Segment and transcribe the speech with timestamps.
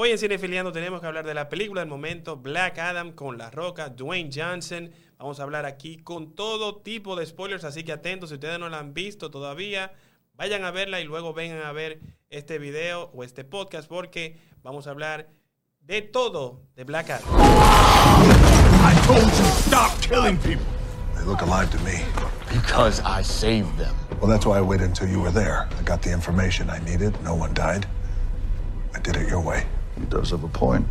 [0.00, 3.50] Hoy en Cinefiliando tenemos que hablar de la película del momento, Black Adam con La
[3.50, 4.92] Roca, Dwayne Johnson.
[5.18, 8.68] Vamos a hablar aquí con todo tipo de spoilers, así que atentos, si ustedes no
[8.68, 9.90] la han visto todavía,
[10.34, 11.98] vayan a verla y luego vengan a ver
[12.30, 15.30] este video o este podcast porque vamos a hablar
[15.80, 17.28] de todo de Black Adam.
[17.34, 20.64] I told you stop killing people.
[21.16, 22.04] They look alive to me.
[22.48, 23.96] Because I saved them.
[24.20, 25.66] Well, that's why I waited until you were there.
[25.76, 27.20] I got the information I needed.
[27.24, 27.84] No one died.
[28.94, 29.66] I did it your way.
[29.98, 30.86] He does have a point.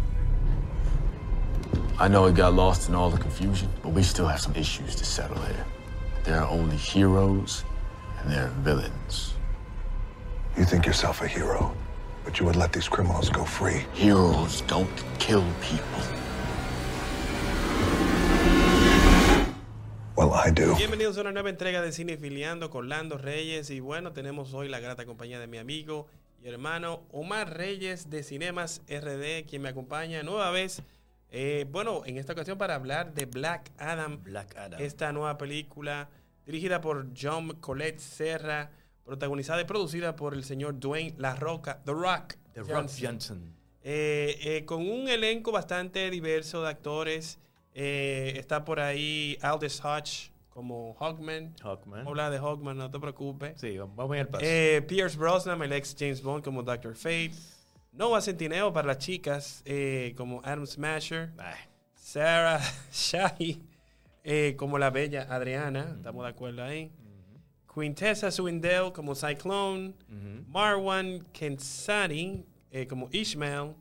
[1.98, 4.96] I know it got lost in all the confusion, but we still have some issues
[4.96, 5.66] to settle here.
[6.26, 7.64] There are only heroes
[8.20, 9.34] and there are villains.
[10.58, 11.74] You think yourself a hero,
[12.26, 13.86] but you would let these criminals go free.
[13.94, 14.90] Heroes don't
[15.20, 16.02] kill people.
[20.18, 20.76] Well, I do.
[20.76, 24.80] Bienvenidos a una nueva entrega de Cinefiliando con Lando Reyes y bueno, tenemos hoy la
[24.80, 26.08] grata compañía de mi amigo
[26.42, 30.82] y hermano Omar Reyes de Cinemas RD, quien me acompaña nueva vez.
[31.30, 34.80] eh, bueno, en esta ocasión para hablar de Black Adam, Black Adam.
[34.82, 36.10] esta nueva película
[36.46, 38.72] dirigida por John Colette Serra,
[39.04, 43.54] protagonizada y producida por el señor Dwayne La Roca, The Rock, The Rock Johnson.
[43.84, 47.40] eh, eh, con un elenco bastante diverso de actores.
[47.74, 51.54] Eh, está por ahí Aldous Hodge como Hawkman.
[51.62, 52.00] Hawkman.
[52.00, 53.62] Vamos a hablar de Hawkman, no te preocupes.
[53.62, 54.44] Sí, vamos a ir al paso.
[54.44, 56.96] Eh, Pierce Brosnan, el ex James Bond como Dr.
[56.96, 57.34] Fate.
[57.92, 61.30] Noah Centineo para las chicas eh, como Adam Smasher.
[61.38, 61.60] Ay,
[61.94, 62.60] Sarah
[62.92, 63.62] Shahi
[64.24, 65.94] eh, como la bella Adriana.
[65.96, 66.92] Estamos de acuerdo ahí.
[67.72, 69.94] Quintessa Swindell como Cyclone.
[70.48, 73.76] Marwan Kensani eh, como Ishmael.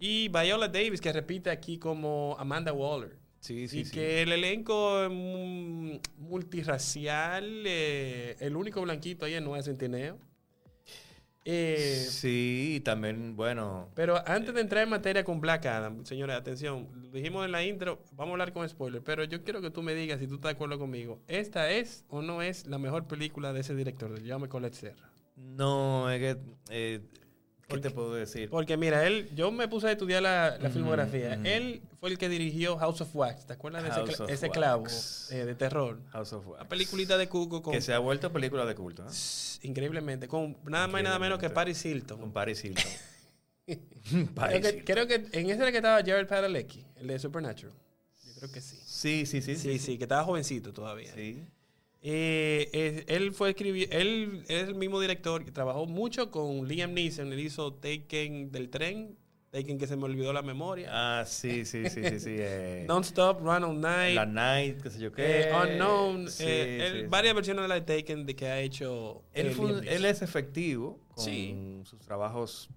[0.00, 3.21] Y Viola Davis, que repite aquí como Amanda Waller.
[3.42, 3.90] Sí, sí, y sí.
[3.92, 10.18] que el elenco mu- multirracial, eh, el único blanquito ahí es Noah Centineo.
[11.44, 16.88] Eh, Sí, también, bueno, pero antes de entrar en materia con Black Adam, señores, atención,
[17.02, 19.82] lo dijimos en la intro, vamos a hablar con spoiler, pero yo quiero que tú
[19.82, 21.20] me digas si tú estás de acuerdo conmigo.
[21.26, 25.10] ¿Esta es o no es la mejor película de ese director, de Jaume Colette Serra?
[25.34, 26.40] no, es que,
[26.70, 27.00] eh,
[27.74, 28.50] ¿qué te puedo decir?
[28.50, 31.40] Porque mira, él, yo me puse a estudiar la, la filmografía.
[31.44, 33.46] Él fue el que dirigió House of Wax.
[33.46, 34.84] ¿Te acuerdas de ese, clavo
[35.30, 36.00] eh, de terror?
[36.10, 36.62] House of Wax.
[36.62, 39.12] La peliculita de Cuco con Que se ha vuelto película de culto, ¿eh?
[39.62, 42.18] increíblemente con nada más y nada menos que Paris Hilton.
[42.20, 42.84] Con Paris Hilton.
[43.64, 44.84] Creo que, Hilton.
[44.84, 47.72] creo que en ese era que estaba Jared Padalecki, el de Supernatural.
[48.24, 48.76] Yo creo que sí.
[48.84, 49.56] Sí, sí, sí.
[49.56, 51.14] Sí, sí, que estaba jovencito todavía.
[51.14, 51.44] Sí.
[52.04, 56.92] Eh, eh, él fue escribir, él es el mismo director que trabajó mucho con Liam
[56.94, 57.32] Neeson.
[57.32, 59.16] Él hizo Taken del tren,
[59.50, 60.88] Taken que se me olvidó la memoria.
[60.90, 62.30] Ah, sí, sí, sí, sí, sí.
[62.38, 65.42] eh, Don't Stop, Run All Night, La Night, qué sé yo qué.
[65.42, 68.60] eh, Unknown, Sí, eh, él- sí, varias versiones de la de Taken de que ha
[68.60, 69.22] hecho.
[69.32, 72.68] Él, eh, fue él es efectivo con sus trabajos.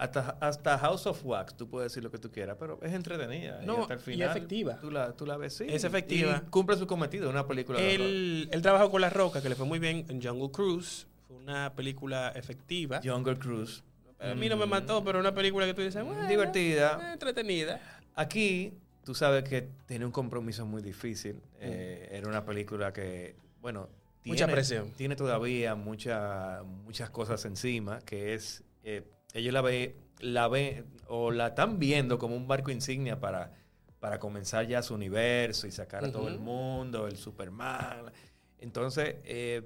[0.00, 3.60] Hasta, hasta House of Wax, tú puedes decir lo que tú quieras, pero es entretenida.
[3.62, 4.30] No, y hasta el y final.
[4.30, 4.78] efectiva.
[4.80, 5.66] Tú la, tú la ves, sí.
[5.68, 6.42] Es efectiva.
[6.46, 7.78] Y cumple su cometido, una película.
[7.80, 11.06] Él, él trabajó con La Roca, que le fue muy bien en Jungle Cruise.
[11.28, 13.00] Fue una película efectiva.
[13.04, 13.82] Jungle Cruise.
[14.18, 16.98] a mí no me mató, pero una película que tú dices, bueno, Divertida.
[17.10, 17.78] eh, entretenida.
[18.14, 18.72] Aquí,
[19.04, 21.36] tú sabes que tiene un compromiso muy difícil.
[21.60, 23.88] Eh, era una película que, bueno,
[24.22, 24.28] Mm.
[24.28, 24.90] Mucha tiene- presión.
[24.98, 29.02] Tiene todavía mucha, muchas cosas encima, que es, eh,
[29.34, 33.52] ellos la ven, la ven o la están viendo como un barco insignia para,
[34.00, 38.12] para comenzar ya su universo y sacar a todo el mundo, el Superman.
[38.58, 39.62] Entonces, eh,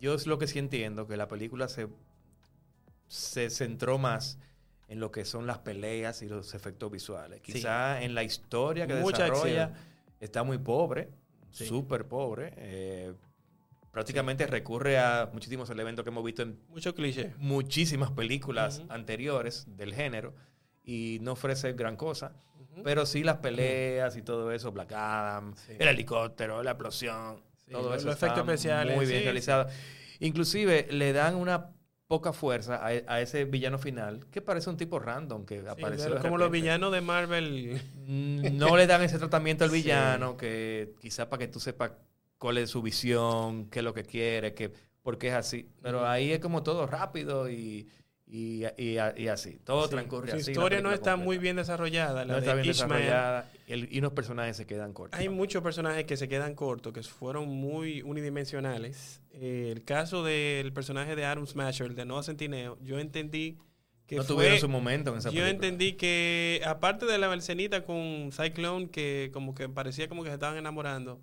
[0.00, 1.88] yo es lo que sí entiendo, que la película se,
[3.08, 4.38] se centró más
[4.88, 7.40] en lo que son las peleas y los efectos visuales.
[7.44, 7.54] Sí.
[7.54, 9.80] Quizá en la historia que Mucha desarrolla acción.
[10.20, 11.08] está muy pobre,
[11.50, 11.66] Sí.
[11.66, 12.52] súper pobre.
[12.56, 13.14] eh,
[13.94, 17.32] prácticamente recurre a muchísimos elementos que hemos visto en Mucho cliché.
[17.38, 20.34] muchísimas películas anteriores del género
[20.84, 22.32] y no ofrece gran cosa.
[22.82, 25.74] Pero sí las peleas y todo eso, Black Adam, Sí.
[25.78, 29.68] el helicóptero, la explosión, Sí, todo los- eso los efectos especiales, muy bien realizado.
[30.18, 31.70] Inclusive le dan una
[32.08, 35.64] poca fuerza a, a ese villano final que parece un tipo random que Sí,
[36.10, 37.80] de como los villanos de Marvel.
[38.06, 39.76] Mm, no le dan ese tratamiento al Sí.
[39.76, 41.92] villano que quizá para que tú sepas
[42.44, 44.70] cuál es su visión, qué es lo que quiere, que,
[45.00, 45.66] por qué es así.
[45.80, 47.88] Pero ahí es como todo rápido y,
[48.26, 49.58] y, y- y así.
[49.64, 50.44] Todo Sí, transcurre Su así.
[50.44, 51.24] la historia no está completa.
[51.24, 52.26] muy bien desarrollada.
[52.26, 53.02] La No está de bien Ishmael.
[53.02, 55.18] desarrollada y, el- y unos personajes se quedan cortos.
[55.18, 59.22] Hay muchos personajes que se quedan cortos, que fueron muy unidimensionales.
[59.32, 63.56] Eh, el caso del personaje de Adam Smasher, el de Noah Centineo, yo entendí
[64.06, 65.50] que no fue- tuvieron su momento en esa Yo película.
[65.50, 70.34] entendí que, aparte de la versenita con Cyclone, que como que parecía como que se
[70.34, 71.22] estaban enamorando,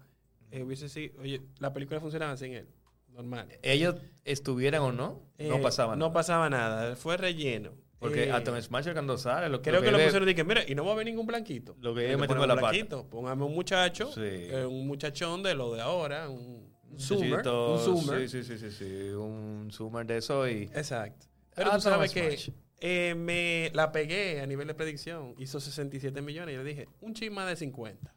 [0.51, 2.68] eh, hubiese sido, oye, la película funcionaba sin él,
[3.09, 3.48] normal.
[3.62, 3.95] Ellos
[4.25, 6.13] estuvieran o no, no Eh, pasaba No nada.
[6.13, 7.71] pasaba nada, fue relleno.
[8.00, 10.63] Porque Eh, Atom Smasher cuando sale, lo, Creo que lo ve- pusieron y que, mira,
[10.68, 11.75] y no va a haber ningún blanquito.
[11.81, 12.56] Lo que ellos un la pata.
[12.71, 13.07] blanquito.
[13.07, 14.21] Póngame un muchacho, Sí.
[14.24, 17.48] eh, un muchachón de lo de ahora, un, un zoomer.
[17.48, 18.27] Un zoomer.
[18.27, 20.63] Sí, sí, sí, sí, sí, un zoomer de eso y...
[20.74, 21.27] Exacto.
[21.56, 22.56] Pero Ah, tú sabes Thomas que Smash.
[22.80, 25.36] eh, me la pegué a nivel de predicción.
[25.38, 26.53] Hizo 67 millones.
[26.53, 28.15] Y yo le dije, un chin más de 50.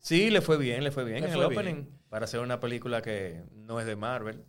[0.00, 1.60] Sí, le fue bien, le fue bien Le en fue el bien.
[1.60, 1.84] opening.
[2.08, 4.42] Para hacer una película que no es de Marvel.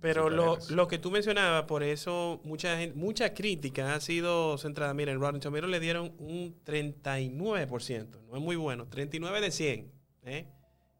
[0.00, 4.92] Pero lo, lo que tú mencionabas, por eso mucha gente, mucha crítica ha sido centrada.
[4.92, 8.20] Mira, en Rotten Tomatoes le dieron un 39%.
[8.28, 8.86] No es muy bueno.
[8.88, 9.92] 39 de 100.
[10.24, 10.46] ¿eh?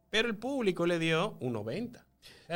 [0.09, 2.04] Pero el público le dio un 90.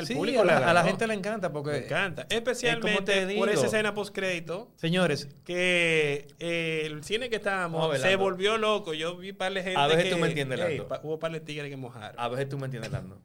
[0.06, 0.88] Sí, público a la, a la agarró.
[0.90, 1.72] gente le encanta porque...
[1.72, 2.28] Le encanta.
[2.28, 4.72] te Especialmente por esa escena post-crédito.
[4.76, 8.94] Señores, que eh, el cine que estábamos se volvió loco.
[8.94, 10.88] Yo vi par de gente A veces que, tú me entiendes, Ey, Lando.
[10.88, 12.20] pa- hubo par de tigres que mojaron.
[12.20, 13.20] a veces tú me entiendes, Lando.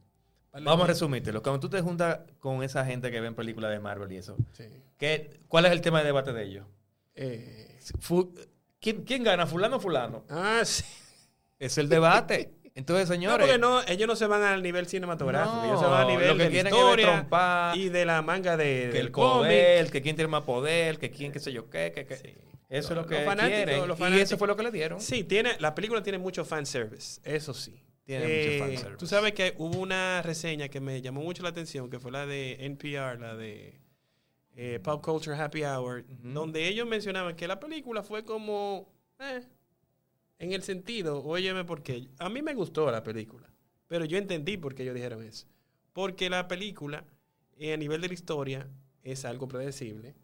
[0.54, 1.42] Vamos a resumírtelo.
[1.42, 4.64] Cuando tú te juntas con esa gente que ven películas de Marvel y eso, Sí.
[4.96, 6.66] ¿qué, ¿cuál es el tema de debate de ellos?
[7.16, 7.78] Eh,
[8.80, 10.24] ¿quién, quién gana, fulano o fulano?
[10.30, 10.84] ah, sí.
[11.58, 12.54] Es el debate.
[12.76, 13.46] Entonces, No, señores...
[13.46, 16.28] porque no, ellos no se van al nivel cinematográfico, No, ellos se van al nivel
[16.28, 19.90] lo que de es historia trompar, y de la manga de, que del el poder,
[19.90, 22.34] que quién tiene más poder, que quién qué sé yo qué, que, que- Sí.
[22.70, 23.88] Eso es lo que los fanáticos, quieren.
[23.88, 25.00] los Y eso fue lo que le dieron.
[25.00, 27.80] Sí, tiene, la película tiene mucho fanservice, eso sí.
[28.04, 28.98] Tiene Eh, mucho fanservice.
[28.98, 32.26] Tú sabes que hubo una reseña que me llamó mucho la atención, que fue la
[32.26, 33.78] de NPR, la de
[34.56, 38.88] eh, Pop Culture Happy Hour, donde ellos mencionaban que la película fue como,
[39.20, 39.42] eh,
[40.38, 43.50] en el sentido, óyeme por qué, a mí me gustó la película,
[43.86, 45.46] pero yo entendí por qué ellos dijeron eso.
[45.92, 47.04] Porque la película,
[47.56, 48.68] eh, a nivel de la historia,
[49.02, 50.16] es algo predecible.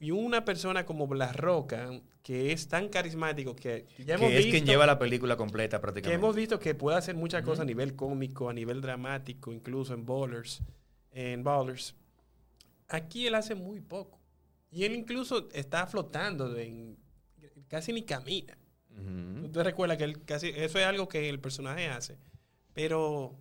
[0.00, 1.90] Y una persona como La Roca,
[2.22, 5.78] que es tan carismático que ya hemos que es visto, quien lleva la película completa
[5.78, 6.14] que prácticamente.
[6.14, 10.04] hemos visto que puede hacer muchas cosas a nivel cómico, a nivel dramático, incluso en
[10.04, 10.62] Ballers,
[11.10, 11.94] en Ballers.
[12.88, 14.20] Aquí él hace muy poco.
[14.70, 16.96] Y él incluso está flotando, en,
[17.68, 18.56] casi ni camina.
[18.98, 19.42] Ujú.
[19.42, 22.18] Tú te recuerdas que él casi, eso es algo que el personaje hace,
[22.74, 23.36] pero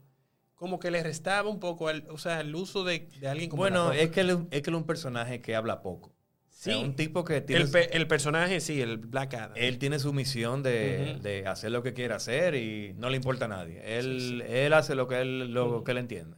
[0.55, 3.61] como que le restaba un poco, al- o sea, el uso de, de alguien como
[3.61, 6.09] Bueno, es que, él, es que él es un personaje que habla poco.
[6.09, 6.83] O sea, Sí.
[6.83, 9.51] un tipo que tiene, el, pe- el personaje, sí, el Black Adam.
[9.55, 13.45] él tiene su misión de, de hacer lo que quiere hacer y no le importa
[13.45, 13.79] a nadie.
[13.99, 14.43] Él, Sí, sí.
[14.47, 16.35] él hace lo que él, lo que él entiende.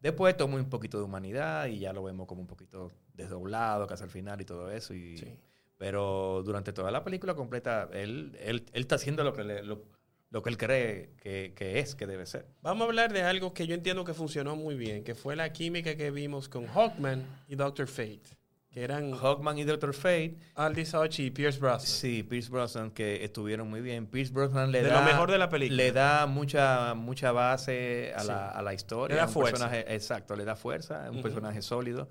[0.00, 4.04] Después toma un poquito de humanidad y ya lo vemos como un poquito desdoblado, casi
[4.04, 4.94] al final y todo eso.
[4.94, 5.34] Y, Sí.
[5.78, 9.84] Pero durante toda la película completa, él, él, él está haciendo lo que, le- lo,
[10.30, 12.46] lo que él cree que, que es, que debe ser.
[12.62, 15.52] Vamos a hablar de algo que yo entiendo que funcionó muy bien, que fue la
[15.52, 18.22] química que vimos con Hawkman y Doctor Fate,
[18.70, 21.80] que eran Hawkman y Doctor Fate, Aldis Hodge y Pierce Brosnan.
[21.86, 24.06] sí, Pierce Brosnan, que estuvieron muy bien.
[24.08, 25.00] Pierce Brosnan le De da...
[25.00, 25.76] lo mejor de la película.
[25.76, 28.26] Le da mucha, mucha base a, Sí.
[28.26, 29.14] la, a la historia.
[29.14, 29.52] Le da un fuerza.
[29.70, 31.04] personaje- exacto, le da fuerza.
[31.06, 32.08] Es un personaje sólido.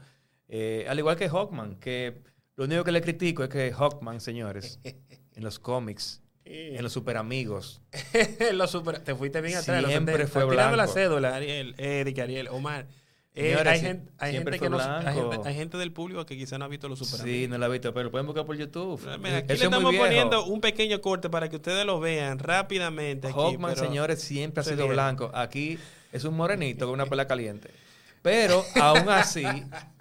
[0.47, 2.23] Eh, al igual que Hawkman, que
[2.57, 7.17] lo único que le critico es que Hawkman, señores, en los cómics, en los super
[7.17, 7.81] amigos,
[8.53, 9.85] Lo super- te fuiste bien atrás.
[9.85, 10.93] Siempre fue Estás tirando la blanco.
[10.93, 12.87] cédula, Ariel, Eric, Ariel, Omar.
[13.39, 15.31] Eh, Señores, hay gente, hay, gente que no, hay, blanco.
[15.31, 17.67] gente, hay gente del público que quizá no ha visto los super sí, no lo
[17.67, 18.99] he visto, pero lo pueden buscar por YouTube.
[19.19, 23.27] Mira, aquí Eso le estamos poniendo un pequeño corte para que ustedes lo vean rápidamente.
[23.27, 25.29] Aquí, Hawkman, pero- señores, siempre ha sido blanco.
[25.35, 25.77] Aquí
[26.11, 27.69] es un morenito con una pela caliente.
[28.27, 29.43] Pero aún así,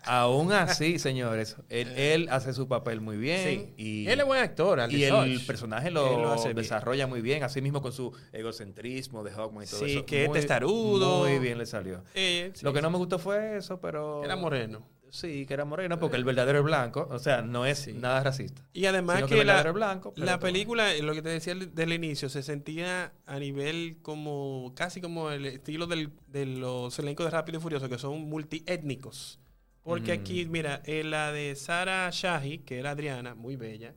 [0.05, 3.45] aún así, señores, él, él hace su papel muy bien.
[3.45, 3.75] Sí.
[3.77, 6.57] Y, él es buen actor, y el personaje lo, lo hace bien.
[6.57, 10.07] desarrolla muy bien, así mismo con su egocentrismo de Hawkman y todo Sí, eso.
[10.07, 11.21] que es Muy- testarudo.
[11.21, 12.03] Muy bien le salió.
[12.15, 12.93] Eh, sí, Lo que no sí.
[12.93, 14.25] me gustó fue eso, pero...
[14.25, 14.85] Era moreno.
[15.17, 17.09] Sí, que era moreno, porque el verdadero es blanco.
[17.11, 17.95] O sea, no es Sí.
[17.95, 18.61] nada racista.
[18.75, 22.43] Y además que la, blanco, la película, lo que te decía del- del inicio, se
[22.43, 27.63] sentía a nivel como, casi como el estilo del- de los elencos de Rápido y
[27.63, 29.39] Furioso, que son multiétnicos.
[29.83, 30.21] Porque Mm.
[30.21, 33.95] aquí, mira, en la de Sara Shahi, que era Adriana, muy bella,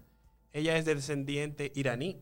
[0.53, 2.17] ella es de descendiente iraní.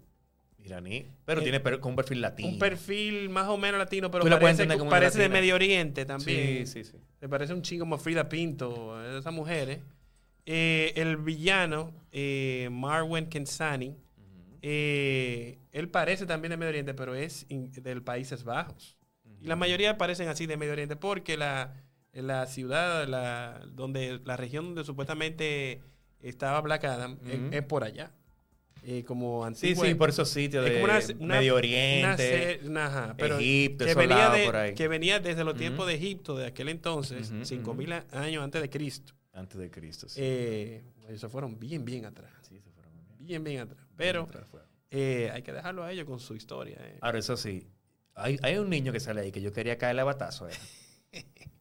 [0.67, 1.05] Iraní.
[1.25, 2.49] Pero Eh, tiene per- con un perfil latino.
[2.49, 5.29] Un perfil más o menos latino, pero parece, como parece de.
[5.29, 6.65] Medio Oriente también.
[6.67, 6.97] Sí, sí, sí.
[7.21, 9.79] Me parece un chingo como Frida Pinto, eh, esas mujeres.
[10.45, 13.97] Eh, el villano, eh, Marwan Kensani,
[14.61, 18.97] eh, él parece también de Medio Oriente, pero es in- del Países Bajos.
[19.41, 21.73] Y la mayoría parecen así de Medio Oriente porque la,
[22.13, 25.81] la ciudad, la, donde, la región donde supuestamente
[26.21, 27.19] estaba Black Adam
[27.51, 28.11] es, por allá.
[28.83, 32.59] Eh, como Sí, antigua- sí, por esos sitios es de como una- una- Medio Oriente.
[32.63, 34.73] se- ajá, pero Egipto, que venía, de- por ahí.
[34.75, 38.69] que venía desde los tiempos de Egipto de aquel entonces, Ujú, 5000 años antes de
[38.69, 39.13] Cristo.
[39.33, 40.07] Antes de Cristo.
[40.09, 40.19] Sí.
[40.23, 42.31] Eh, ellos se fueron bien, bien atrás.
[42.47, 43.17] Sí, se fueron muy bien.
[43.27, 43.85] Bien, bien atrás.
[43.97, 44.45] Pero Atrás
[44.89, 46.77] eh, hay que dejarlo a ellos con su historia.
[46.79, 46.97] eh.
[47.01, 47.67] Ahora, eso sí.
[48.15, 50.47] Hay, hay un niño que sale ahí que yo quería caerle a batazo.
[50.49, 50.53] eh.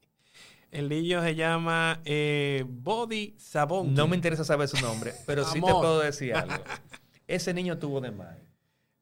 [0.70, 3.94] El niño se llama eh, Body Sabón.
[3.94, 6.54] No me interesa saber su nombre, pero sí te puedo decir algo.
[7.28, 8.45] Ese niño tuvo de mal.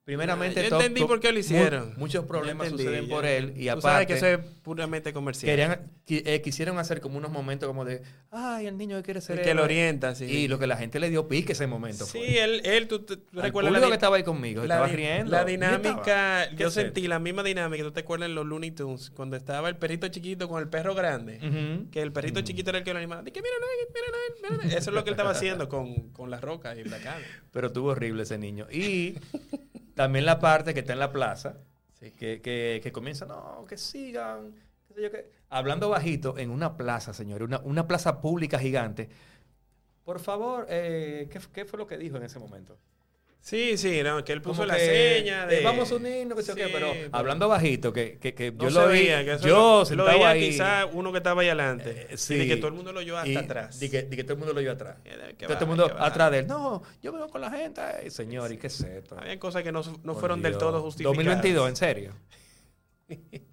[0.05, 1.95] Primeramente, Yo entendí por qué lo mu- hicieron.
[1.97, 5.51] muchos problemas entendí, suceden por él y Tú sabes que aparte eso es puramente comercial.
[5.51, 9.39] querían, eh, quisieron hacer como unos momentos como de, ay, el niño que quiere ser
[9.39, 9.65] El que lo héroe".
[9.65, 10.27] orienta, sí.
[10.27, 12.45] Y lo que la gente le dio pique ese momento Sí, fue.
[12.45, 15.31] él, él tú, tú recuerdas la, que estaba ahí conmigo, la estaba riendo.
[15.31, 19.09] la ¿Qué dinámica, yo sentí la misma dinámica, tú te acuerdas en los Looney Tunes,
[19.09, 21.39] cuando estaba el perrito chiquito con el perro grande.
[21.91, 23.23] Que el perrito chiquito era el que lo animaba.
[23.23, 24.77] Dije, mira, mira, mira, mira.
[24.79, 27.25] Eso es lo que él estaba haciendo con, con la roca y la cara.
[27.53, 28.67] Pero estuvo horrible ese niño.
[28.71, 29.15] Y
[29.95, 31.59] también la parte que está en la plaza,
[32.01, 34.55] que, que, que comienza, no, que sigan,
[34.89, 35.31] qué sé yo qué.
[35.49, 39.09] Hablando bajito en una plaza, señores, una, una plaza pública gigante.
[40.05, 42.79] Por favor, eh, ¿qué, qué fue lo que dijo en ese momento?
[43.45, 44.87] Sí, sí, no, que él puso Como la que,
[45.19, 45.61] seña de...
[45.61, 48.51] eh, vamos a unirnos, que sé yo qué, Sí, pero hablando bajito, que, que, que
[48.53, 50.49] no yo lo vi, veía, que eso yo lo, sentado lo veía ahí.
[50.51, 51.91] quizá uno que estaba ahí adelante.
[52.09, 52.37] eh, Y sí.
[52.39, 53.79] de que todo el mundo lo oyó hasta y atrás.
[53.79, 54.97] di que, que todo el mundo lo oyó atrás.
[55.05, 56.47] De que Todo el mundo que atrás de él.
[56.47, 57.83] No, yo vengo con la gente.
[57.83, 59.19] Ay, señor, ¿y qué es esto?
[59.19, 61.17] Habían cosas que no, no fueron del todo justificadas.
[61.19, 62.13] 2022, en serio.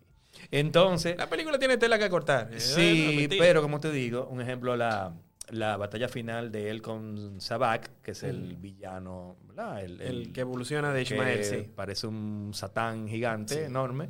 [0.51, 2.49] Entonces, La película tiene tela que cortar.
[2.49, 5.13] no sí, pero como te digo, un ejemplo, la,
[5.51, 9.37] la batalla final de él con Sabak, que es el villano.
[9.79, 11.69] El, El que evoluciona de Ishmael, que sí.
[11.75, 13.59] Parece un satán gigante, Sí.
[13.61, 14.09] enorme.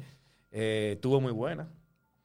[0.52, 1.70] eh, tuvo muy buena.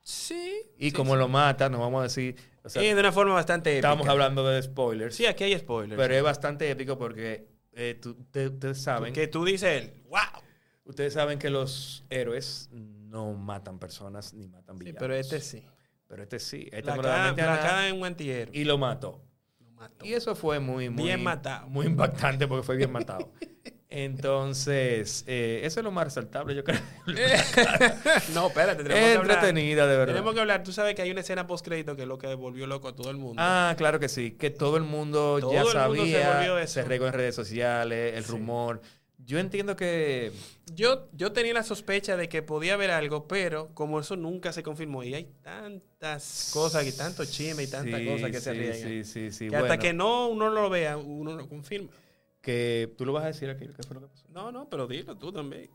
[0.02, 0.52] Sí.
[0.78, 1.18] Y sí, como sí.
[1.18, 2.36] lo mata, nos vamos a decir.
[2.62, 3.88] O sea, y de una forma bastante épica.
[3.88, 5.14] estamos hablando de spoilers.
[5.14, 5.96] Sí, aquí hay spoilers.
[6.00, 9.12] pero es bastante épico porque eh, tú- te- ustedes saben.
[9.12, 10.20] que tú dices, él, wow.
[10.84, 15.00] Ustedes saben que los héroes no matan personas ni matan Sí, villanos.
[15.00, 15.64] pero este sí.
[16.08, 16.68] Pero este sí.
[16.72, 18.56] Este Black no le Adam- mete a Black nada Adam es un antihéroe.
[18.58, 19.22] y lo mató.
[19.60, 20.04] Lo mató.
[20.04, 21.04] Y eso fue muy, muy.
[21.04, 21.68] Bien matado.
[21.68, 23.32] Muy impactante porque fue bien matado.
[23.88, 26.78] Entonces, eh, eso es lo más resaltable, yo creo.
[28.34, 29.36] no, espérate, tenemos es que hablar.
[29.38, 30.12] entretenida, de verdad.
[30.14, 30.62] Tenemos que hablar.
[30.62, 32.94] Tú sabes que hay una escena post crédito que es lo que volvió loco a
[32.94, 33.40] todo el mundo.
[33.44, 34.32] Ah, claro que sí.
[34.32, 36.48] Que todo el mundo Todo ya el mundo se sabía.
[36.48, 38.30] volvió Se, regó en redes sociales, el Sí.
[38.32, 38.80] rumor.
[39.26, 40.32] Yo entiendo que.
[40.72, 44.62] Yo, yo tenía la sospecha de que podía haber algo, pero como eso nunca se
[44.62, 48.76] confirmó y hay tantas cosas y tanto chisme y tantas Sí, cosas que se riegan.
[48.88, 49.48] Sí, sí, sí.
[49.48, 51.90] que hasta que no uno lo vea, uno lo confirma.
[52.40, 54.26] que tú lo vas a decir aquí, ¿qué fue lo que pasó?
[54.30, 55.70] No, no, pero dilo tú también.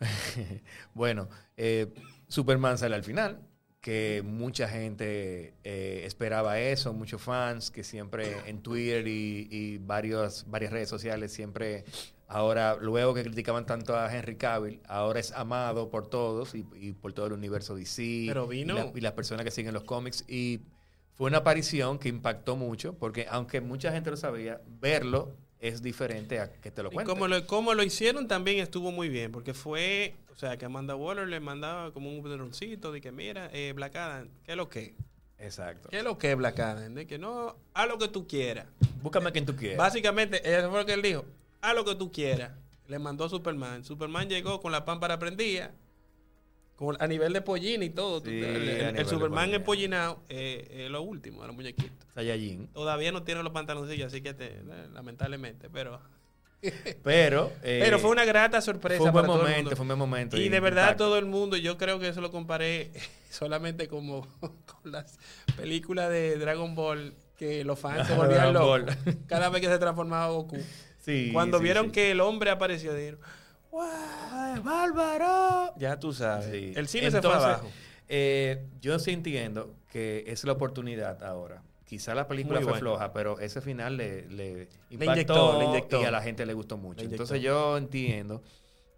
[0.94, 1.92] bueno, eh,
[2.28, 3.40] Superman sale al final,
[3.80, 10.44] que mucha gente eh, esperaba eso, muchos fans que siempre en Twitter y, y varios,
[10.48, 11.84] varias redes sociales siempre,
[12.34, 16.92] ahora, luego que criticaban tanto a Henry Cavill, ahora es amado por todos y, y
[16.92, 19.84] por todo el universo DC Pero vino- y, la- y las personas que siguen los
[19.84, 20.60] cómics y
[21.14, 26.40] fue una aparición que impactó mucho, porque aunque mucha gente lo sabía, verlo es diferente
[26.40, 27.14] a que te lo Y cuenten.
[27.14, 30.96] como lo, como lo hicieron también estuvo muy bien, porque fue, o sea, que Amanda
[30.96, 34.68] Waller le mandaba como un pedroncito de que, mira, eh, Black Adam, ¿qué es lo
[34.68, 34.94] que?
[35.38, 35.88] Exacto.
[35.88, 36.94] ¿Qué es lo que es Black Adam?
[36.94, 38.66] De que no, haz lo que tú quieras.
[39.02, 39.78] Búscame quien tú quieras.
[39.78, 41.24] Básicamente, eso fue lo que él dijo,
[41.68, 42.52] haz lo que tú quieras.
[42.88, 43.84] Le mandó a Superman.
[43.84, 45.72] Superman llegó con la pámpara prendida,
[46.76, 48.20] con, a nivel de pollina y todo.
[48.22, 49.56] Tú- el, a Superman pollina.
[49.56, 52.06] empollinado eh, es lo último de los muñequitos.
[52.14, 52.68] Saiyajin.
[52.68, 56.00] Todavía no tiene los pantaloncillos, así que te- eh, lamentablemente, pero...
[57.02, 58.96] Pero, eh, Pero fue una grata sorpresa.
[58.98, 59.76] fue un buen para todo el momento, mundo.
[59.76, 60.36] fue un buen momento.
[60.38, 61.04] Y de verdad impacto.
[61.04, 62.90] todo el mundo, yo creo que eso lo comparé
[63.30, 65.18] solamente como con las
[65.58, 68.94] películas de Dragon Ball, que los fans se volvían locos
[69.26, 70.56] cada vez que se transformaba Goku.
[71.04, 71.92] Sí, Cuando sí, vieron sí.
[71.92, 73.20] que el hombre apareció, dijeron,
[73.70, 74.62] ¡Wow!
[74.62, 75.74] ¡Bárbaro!
[75.76, 76.46] Ya tú sabes.
[76.50, 76.72] Sí.
[76.76, 77.68] El cine se fue abajo.
[78.08, 81.62] eh, yo sí entiendo que es la oportunidad ahora.
[81.84, 82.80] Quizá la película Muy fue bueno.
[82.96, 86.00] floja, pero ese final le, le impactó inyectó, le inyectó.
[86.00, 87.04] y a la gente le gustó mucho.
[87.04, 87.10] Le.
[87.10, 88.42] Entonces yo entiendo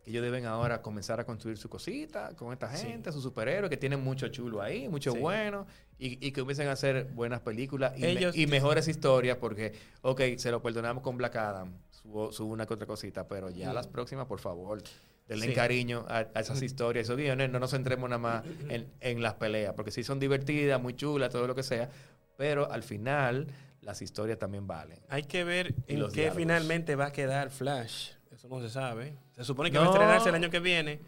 [0.04, 2.86] que ellos deben ahora comenzar a construir su cosita con esta Sí.
[2.86, 5.18] gente, sus superhéroes, que tienen mucho chulo ahí, mucho Sí.
[5.18, 5.66] bueno,
[5.98, 9.72] y, y que comiencen a hacer buenas películas y, me- y mejores historias, porque,
[10.02, 11.72] ok, se lo perdonamos con Black Adam,
[12.06, 13.74] subo, subo una que otra cosita, pero ya Mm.
[13.74, 14.82] las próximas, por favor,
[15.28, 15.52] denle Sí.
[15.54, 19.34] cariño a, a esas historias, esos guiones, no nos centremos nada más en, en las
[19.34, 21.88] peleas, porque sí son divertidas, muy chulas, todo lo que sea,
[22.36, 23.48] pero al final
[23.80, 24.98] las historias también valen.
[25.08, 26.36] Hay que ver en qué diálogos.
[26.36, 28.10] finalmente va a quedar Flash.
[28.32, 29.16] Eso no se sabe.
[29.32, 31.00] Se supone que va a estrenarse el año que viene.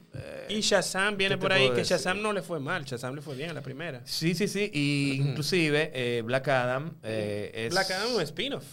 [0.49, 1.85] y Shazam viene ¿qué te por ahí, que?
[1.85, 2.85] Shazam no le fue mal.
[2.85, 4.01] Shazam le fue bien en la primera.
[4.07, 7.71] Sí, sí, sí, y inclusive eh, Black Adam eh, es...
[7.71, 8.65] Black Adam es un spin-off.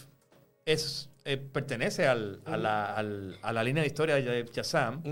[0.64, 5.02] es, eh, pertenece al- a, la, al- a la línea de historia de Shazam.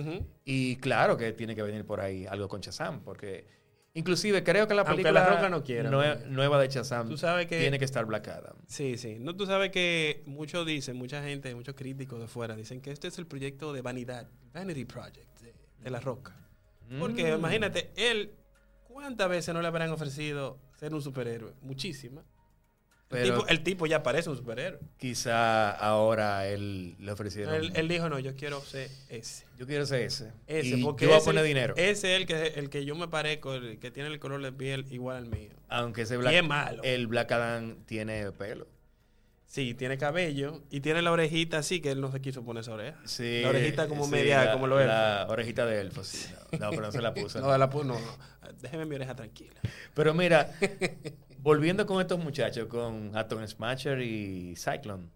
[0.44, 3.46] Y claro que tiene que venir por ahí algo con Shazam, porque
[3.94, 5.90] inclusive creo que la película La Roca no quiera.
[5.90, 8.56] nue- nueva de Shazam Tú sabes que- tiene que estar Black Adam.
[8.66, 9.18] Sí, sí.
[9.20, 13.08] No, tú sabes que muchos dicen, mucha gente, muchos críticos de fuera, dicen que este
[13.08, 16.36] es el proyecto de vanidad, Vanity Project de, de La Roca.
[16.98, 17.38] Porque Mm.
[17.38, 18.32] imagínate, él,
[18.86, 21.52] ¿Cuántas veces no le habrán ofrecido ser un superhéroe?
[21.62, 22.24] Muchísimas.
[23.14, 24.78] El, Pero tipo, el tipo ya parece un superhéroe.
[24.96, 27.54] quizá ahora él le ofrecieron.
[27.54, 29.44] Él, él dijo, no, yo quiero ser ese.
[29.58, 30.32] yo quiero ser ese.
[30.46, 31.74] Ese, y porque yo voy a poner dinero.
[31.76, 34.52] Ese es el que, el que yo me parezco, el que tiene el color de
[34.52, 35.50] piel igual al mío.
[35.68, 36.82] Aunque ese Y Black, es malo.
[36.82, 38.66] el Black Adam tiene pelo.
[39.46, 42.72] Sí, tiene cabello y tiene la orejita así que él no se quiso poner esa
[42.72, 42.98] oreja.
[43.04, 44.86] Sí, La orejita como sí, media, la- como lo es.
[44.88, 46.26] La orejita de elfo, sí.
[46.52, 47.38] No, no, pero no se la puso.
[47.40, 48.52] No, la pu- no, no.
[48.60, 49.60] Déjeme mi oreja tranquila.
[49.94, 50.50] Pero mira,
[51.44, 55.08] volviendo con estos muchachos, con Atom Smasher y Cyclone,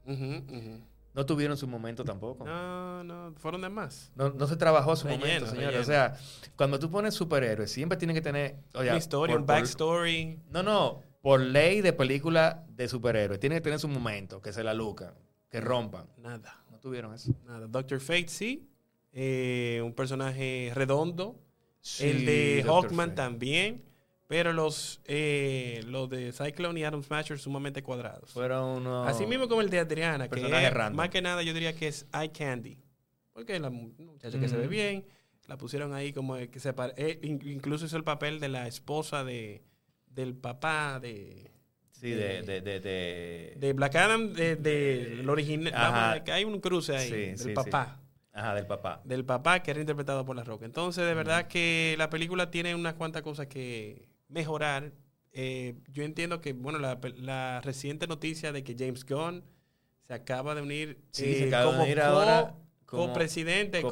[1.15, 2.45] no tuvieron su momento tampoco.
[2.45, 4.13] No, no, fueron de más.
[4.15, 5.65] No, no se trabajó su Relleno, momento, señor.
[5.73, 5.83] relleno.
[5.83, 6.17] O sea,
[6.55, 8.57] cuando tú pones superhéroes, siempre tienen que tener.
[8.75, 10.39] Una historia, por- un por- backstory.
[10.51, 11.03] no, no.
[11.21, 15.15] Por ley de película de superhéroes, tienen que tener su momento, que se la lucan,
[15.51, 16.07] que rompan.
[16.19, 17.33] Nada, No tuvieron eso.
[17.45, 17.67] nada.
[17.67, 18.69] Doctor Fate sí.
[19.13, 21.41] Eh, un personaje redondo.
[21.81, 22.63] Sí, el de.
[22.67, 23.17] Hawkman Fate.
[23.17, 23.83] también.
[24.29, 28.31] Pero los, eh, los de Cyclone y Adam Smasher sumamente cuadrados.
[28.31, 29.09] Fueron unos.
[29.09, 30.97] Así mismo como el de Adriana, que es, random.
[30.97, 32.79] más que nada yo diría que es eye candy.
[33.33, 34.71] Porque la mu- muchacha que se ve Ujú.
[34.71, 35.07] bien,
[35.47, 39.25] la pusieron ahí como que se eh, in- incluso hizo el papel de la esposa
[39.25, 39.63] de
[40.07, 41.51] del papá de,
[41.93, 42.43] Sí, de.
[42.43, 45.73] de, de, de- de Black Adam, de, de el original.
[45.75, 46.23] Ajá.
[46.35, 47.53] hay un cruce ahí, Sí, del sí, sí.
[47.55, 48.01] papá.
[48.33, 49.01] Ajá, del papá.
[49.05, 50.65] Del papá que era interpretado por La Roca.
[50.67, 54.93] Entonces, de verdad que la película tiene unas cuantas cosas que mejorar.
[55.33, 59.45] Eh, yo entiendo que, bueno, la, la reciente noticia de que James Gunn
[60.07, 62.55] se acaba de unir Sí, eh, se acaba de como unir co- ahora
[62.87, 63.83] como co- copresidente,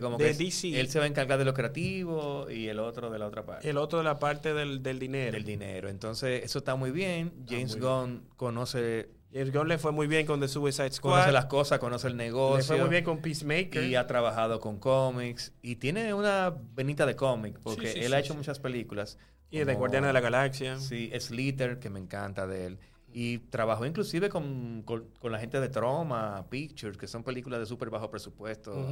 [0.00, 0.78] como de que es- DC.
[0.80, 3.68] él se va a encargar de lo creativo y el otro de la otra parte.
[3.68, 5.32] el otro de la parte del, del dinero.
[5.32, 5.88] del dinero.
[5.88, 7.32] Entonces, eso está muy bien.
[7.48, 11.14] James muy Gunn conoce, James Gunn le fue muy bien con The Suicide Squad.
[11.14, 12.64] conoce las cosas, conoce el le negocio.
[12.64, 13.82] fue muy bien con Peacemaker.
[13.84, 15.52] y ha trabajado con cómics.
[15.60, 19.18] Y tiene una venita de cómic, porque Sí, sí, él sí, ha hecho muchas películas.
[19.52, 20.78] Y de Guardianes de la Galaxia.
[20.78, 22.78] Sí, Slither, que me encanta de él.
[23.14, 27.66] Y trabajó inclusive con, con- con la gente de Troma, Pictures, que son películas de
[27.66, 28.88] súper bajo presupuesto.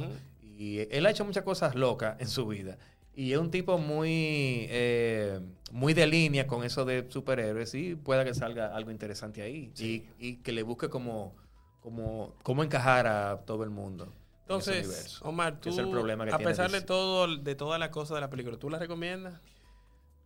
[0.57, 2.77] Y él ha hecho muchas cosas locas en su vida.
[3.15, 5.39] Y es un tipo muy, eh,
[5.71, 7.73] muy de línea con eso de superhéroes.
[7.73, 9.73] Y pueda que salga algo interesante ahí.
[9.79, 11.35] Y, y que le busque como,
[11.81, 14.03] como, cómo encajar a todo el mundo.
[14.05, 14.11] en
[14.43, 15.25] Entonces, universo.
[15.27, 18.21] Omar, tú, es el problema que a pesar de todo, de toda la cosa de
[18.21, 19.41] la película, ¿tú la recomiendas?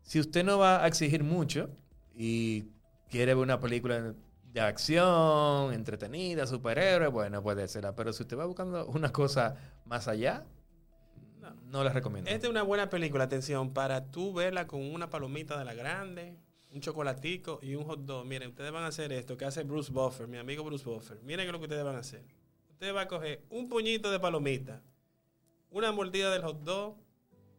[0.06, 1.70] Si usted no va a exigir mucho
[2.13, 2.65] y
[3.10, 4.13] quiere ver una película
[4.54, 7.96] de acción, entretenida, superhéroe, bueno, puede serla.
[7.96, 10.46] Pero si usted va buscando una cosa más allá,
[11.65, 12.30] no, la recomiendo.
[12.30, 16.38] Esta es una buena película, atención, para tú verla con una palomita de la grande,
[16.72, 18.26] un chocolatico y un hot dog.
[18.28, 21.20] Miren, ustedes van a hacer esto que hace Bruce Buffer, mi amigo Bruce Buffer.
[21.24, 22.24] Miren lo que ustedes van a hacer.
[22.70, 24.84] Ustedes van a coger un puñito de palomita,
[25.72, 26.96] una mordida del hot dog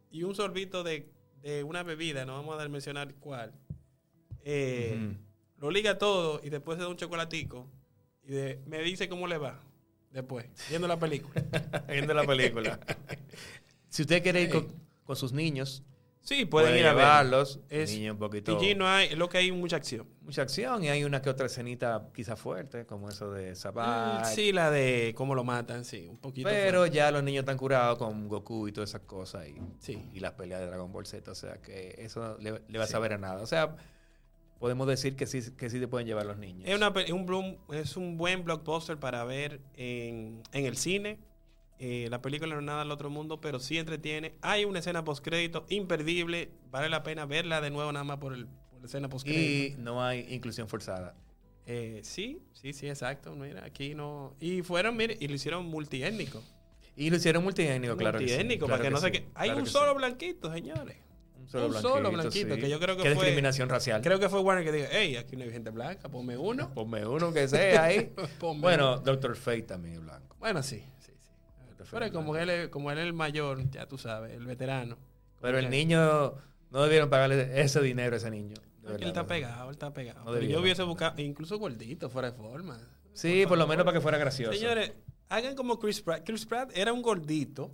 [0.09, 3.53] y un sorbito de, de una bebida, no vamos a dar mencionar cuál.
[4.43, 5.15] Eh.
[5.57, 7.67] Lo liga todo y después se da un chocolatico
[8.23, 9.59] y de- me dice cómo le va
[10.11, 11.43] después, viendo la película.
[11.89, 12.79] Viendo la película.
[13.89, 14.67] si usted quiere ir con,
[15.03, 15.83] con sus niños,
[16.27, 17.61] Sí, pueden ir a llevarlos.
[17.69, 18.57] Es- niños un poquito...
[18.59, 20.05] PG no hay, lo que hay mucha acción.
[20.19, 24.23] Mucha acción y hay una que otra escenita quizá fuerte, como eso de Sabbath.
[24.23, 26.49] Mm, sí, la de cómo lo matan, sí, un poquito.
[26.49, 26.97] Pero fuerte.
[26.97, 30.03] ya los niños están curados con Goku y todas esas cosas y, Sí.
[30.13, 31.31] y las peleas de Dragon Ball Z.
[31.31, 33.41] O sea que eso le, le va a saber a nada.
[33.41, 33.77] O sea,
[34.59, 36.67] podemos decir que sí, que sí te pueden llevar los niños.
[36.67, 41.19] es, una, un, es un buen blockbuster para ver en, en el cine.
[41.79, 44.33] Eh, la película no es nada del otro mundo, pero sí entretiene.
[44.41, 46.49] Hay una escena postcrédito imperdible.
[46.71, 49.79] Vale la pena verla de nuevo nada más por, el, por la escena postcrédito.
[49.79, 51.15] y no hay inclusión forzada.
[51.67, 53.35] Eh, sí, sí, sí, exacto.
[53.35, 54.35] Mira, aquí no.
[54.39, 56.41] Y fueron, mire, y lo hicieron multiétnico.
[56.95, 58.17] Y lo hicieron multiétnico, claro.
[58.17, 59.97] sí, multiétnico, claro que, no sí, se que Hay claro un solo sí.
[59.97, 60.97] blanquito, señores.
[61.37, 61.93] Un solo un blanquito.
[61.93, 62.61] solo blanquito, sí.
[62.61, 64.01] que yo creo que Qué fue- discriminación racial.
[64.01, 66.73] Creo que fue Warner que dijo, hey, aquí no hay gente blanca, ponme uno.
[66.73, 68.11] Ponme uno que sea ahí.
[68.57, 70.35] Bueno, Doctor Fate también es blanco.
[70.39, 70.83] Bueno, sí,
[71.91, 74.97] Pero como él, es, como él es el mayor, ya tú sabes, el veterano.
[75.41, 76.33] Pero el niño,
[76.71, 78.55] no debieron pagarle ese dinero a ese niño.
[78.55, 80.25] de Porque verdad, él está pegado, él está pegado.
[80.25, 82.79] No yo hubiese buscado, incluso gordito, fuera de forma.
[83.13, 84.53] Sí, por, lo menos para que fuera gracioso.
[84.53, 84.93] Señores,
[85.29, 86.23] hagan como Chris Pratt.
[86.25, 87.71] Chris Pratt era un gordito.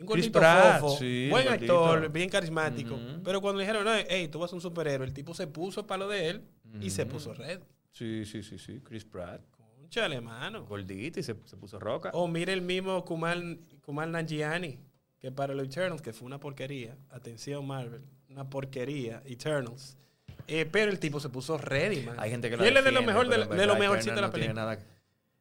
[0.00, 1.84] Un Chris gordito Pratt, fofo, sí, buen gordito.
[1.84, 2.96] actor, bien carismático.
[3.24, 5.86] Pero cuando le dijeron, no, hey, tú vas a un superhéroe, el tipo se puso
[5.86, 6.44] para lo de él
[6.80, 7.60] y se puso red.
[7.90, 8.80] Sí, sí, sí, sí.
[8.80, 9.42] Chris Pratt.
[9.88, 10.66] Conchale, mano.
[10.66, 12.10] Gordito y se, se puso roca.
[12.12, 14.78] O mire el mismo Kumal, Kumal Nanjiani,
[15.18, 16.94] que para los Eternals, que fue una porquería.
[17.10, 18.02] Atención, Marvel.
[18.28, 19.96] Una porquería, Eternals.
[20.46, 22.16] Eh, pero el tipo se puso ready, man.
[22.18, 24.30] Hay gente que y él es de lo mejor, de, de lo mejorcito de la
[24.30, 24.54] película.
[24.54, 24.78] nada-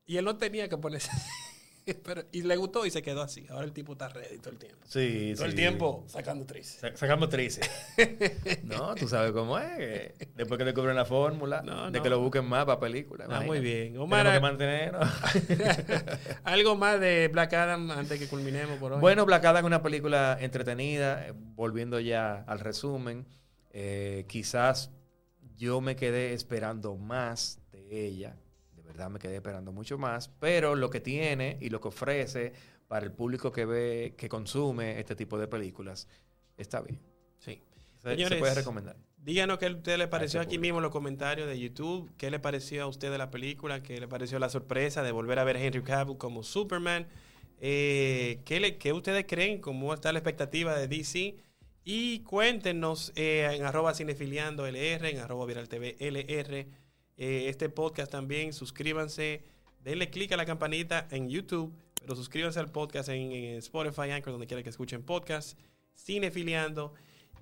[0.06, 1.12] Y él no tenía que ponerse.
[2.04, 3.46] Pero, y le gustó y se quedó así.
[3.50, 4.78] Ahora el tipo está ready todo el tiempo.
[4.88, 6.78] Sí, Todo el tiempo sacando tris.
[6.82, 7.70] Sa- Sacamos trices.
[8.64, 10.14] no, tú sabes cómo es.
[10.36, 12.04] después que descubren la fórmula, No, de no.
[12.04, 13.28] que lo busquen más para películas.
[13.32, 13.94] Ah, muy bien.
[13.94, 14.92] Tenemos Omar, que.
[16.44, 19.00] Algo más de Black Adam antes que culminemos por hoy.
[19.00, 21.28] Bueno, Black Adam es una película entretenida.
[21.28, 23.26] eh, Volviendo ya al resumen,
[23.72, 24.92] eh, quizás
[25.56, 28.38] yo me quedé esperando más de ella.
[28.88, 30.30] Verdad me quedé esperando mucho más.
[30.40, 32.54] Pero lo que tiene y lo que ofrece
[32.88, 36.08] para el público que ve, que consume este tipo de películas,
[36.58, 37.00] está bien.
[37.40, 37.62] sí.
[37.98, 38.96] Se, se Señores, puede recomendar.
[39.18, 40.62] Díganos qué a usted le pareció aquí público.
[40.62, 42.10] mismo en los comentarios de YouTube.
[42.16, 43.84] ¿Qué le pareció a usted de la película?
[43.84, 47.08] ¿Qué le pareció la sorpresa de volver a ver a Henry Cavill como Superman?
[47.60, 49.60] Eh, ¿qué, le, ¿Qué ustedes creen?
[49.60, 51.36] ¿Cómo está la expectativa de DC?
[51.84, 56.68] Y cuéntenos eh, en arroba cinefiliando LR, en arroba viral TV LR.
[57.18, 59.44] Eh, este podcast también, suscríbanse,
[59.84, 64.32] denle click a la campanita en YouTube, pero suscríbanse al podcast en, en Spotify, Anchor,
[64.34, 65.58] donde quiera que escuchen podcast.
[65.96, 66.94] Cinefiliando.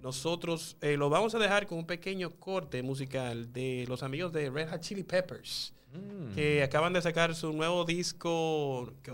[0.01, 4.49] Nosotros eh, lo vamos a dejar con un pequeño corte musical de los amigos de
[4.49, 6.33] Red Hot Chili Peppers, Mm.
[6.35, 9.11] que acaban de sacar su nuevo disco, que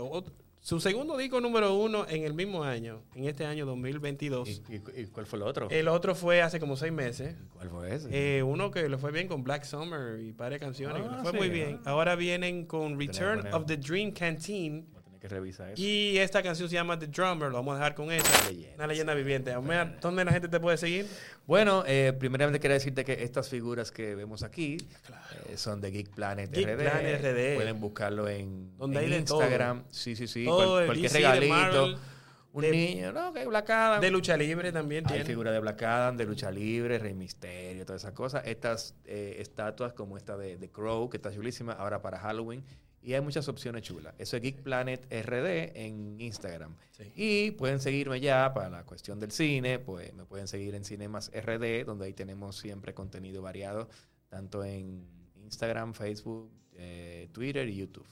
[0.64, 4.48] su segundo disco número uno en el mismo año, en este año 2022.
[4.48, 5.68] ¿Y, y- y cuál fue el otro?
[5.70, 7.34] El otro fue hace como seis meses.
[7.54, 8.08] ¿Cuál fue ese?
[8.38, 11.18] Eh, uno que le fue bien con Black Summer y par de canciones, que Ah,
[11.22, 11.80] fue sí, muy bien.
[11.84, 14.86] Ahora vienen con Return of the Dream Canteen.
[15.22, 15.80] Que revisar eso.
[15.80, 18.50] Y esta canción se llama The Drummer, lo vamos a dejar con esa.
[18.50, 19.54] Leyenda, Una leyenda viviente.
[19.54, 21.06] Omar, ¿Dónde la gente te puede seguir?
[21.46, 24.78] Bueno, eh, primeramente quería decirte que estas figuras que vemos aquí
[25.48, 26.76] eh, son de Geek Planet Geek RD.
[26.76, 27.54] Planet RD.
[27.54, 29.84] Pueden buscarlo en, Donde en hay de Instagram.
[29.90, 30.44] Sí, sí, sí.
[30.44, 31.54] Todo Cual- cualquier DC, regalito.
[31.54, 31.96] Marvel,
[32.54, 34.00] un de- niño, no, que Black Adam.
[34.00, 35.24] De lucha libre también Hay tiene.
[35.24, 38.42] figuras de Black Adam, de lucha libre, Rey Misterio, todas esas cosas.
[38.44, 42.64] Estas eh, estatuas como esta de, de Crow, que está chulísima, ahora para Halloween.
[43.02, 44.14] Y hay muchas opciones chulas.
[44.18, 46.76] Eso es Geek Planet RD en Instagram.
[46.92, 47.12] Sí.
[47.16, 51.30] Y pueden seguirme ya para la cuestión del cine, pues me pueden seguir en Cinemas
[51.34, 53.88] RD, donde ahí tenemos siempre contenido variado,
[54.28, 55.04] tanto en
[55.42, 58.06] Instagram, Facebook, eh, Twitter y YouTube.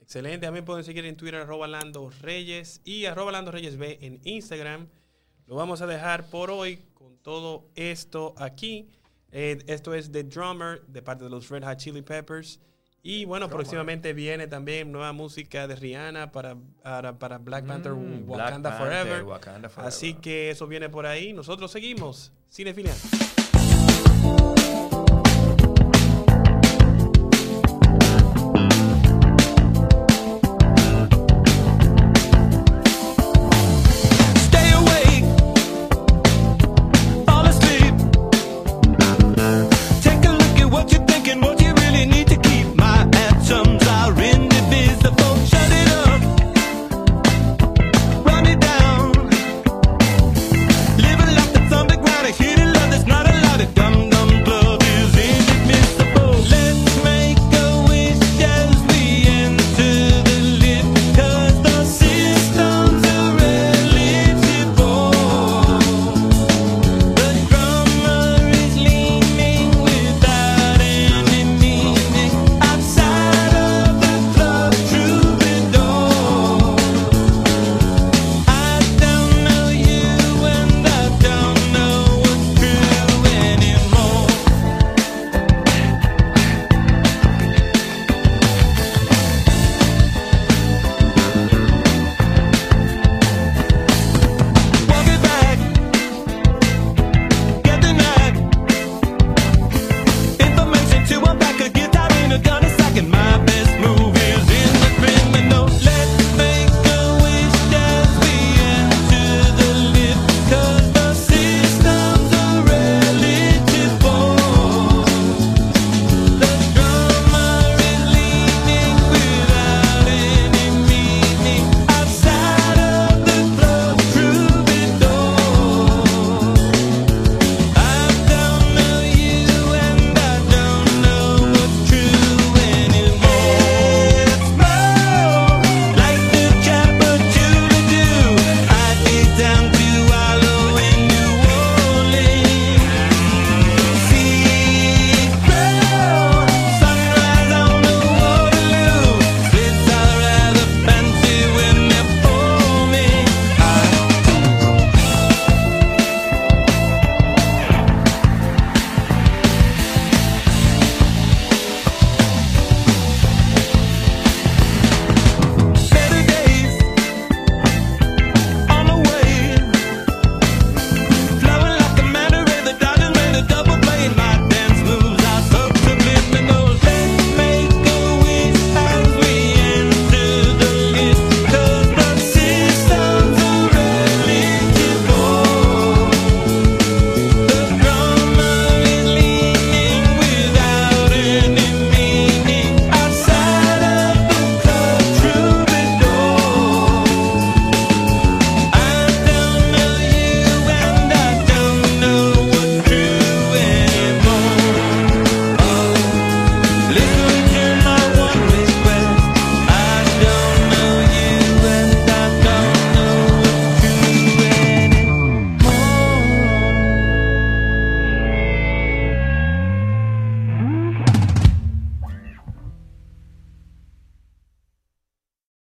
[0.00, 0.50] Excelente.
[0.50, 4.88] Mí pueden seguir en Twitter, arroba Lando Reyes y arroba Lando Reyes B en Instagram.
[5.46, 8.88] Lo vamos a dejar por hoy con todo esto aquí.
[9.30, 12.58] Eh, esto es The Drummer de parte de los Red Hot Chili Peppers.
[13.02, 18.26] Y bueno, próximamente viene también nueva música de Rihanna para, para, para Black Panther Mm,
[18.26, 19.24] Black Wakanda Panther, Forever.
[19.24, 19.88] Wakanda Forever.
[19.88, 21.32] Así que eso viene por ahí.
[21.32, 22.32] Nosotros seguimos.
[22.50, 22.92] Cinefilia.